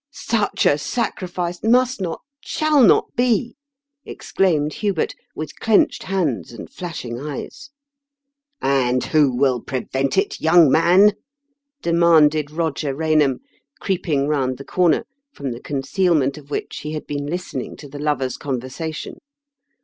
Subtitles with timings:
[0.33, 2.21] "Such a sacrifice must not—
[2.53, 3.55] shall not be
[4.05, 7.69] 1" exclaimed Hubert, with clenched hands and fiashing eyes."
[8.83, 11.11] And who will prevent it, young man?"
[11.83, 13.41] demanded Koger Kainham,
[13.79, 17.99] creeping round the comer, from the concealment of which he had been listening to the
[17.99, 19.19] lovers' conversation.